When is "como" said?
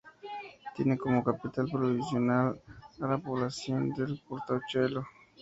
0.97-1.23